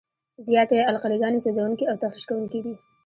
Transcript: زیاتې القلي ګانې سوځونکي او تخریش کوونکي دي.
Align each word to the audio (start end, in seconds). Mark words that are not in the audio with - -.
زیاتې 0.47 0.77
القلي 0.91 1.17
ګانې 1.21 1.39
سوځونکي 1.45 1.83
او 1.87 1.95
تخریش 2.01 2.23
کوونکي 2.29 2.59
دي. 2.65 2.73